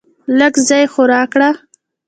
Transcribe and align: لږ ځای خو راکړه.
لږ 0.39 0.53
ځای 0.67 0.83
خو 0.91 1.01
راکړه. 1.13 1.49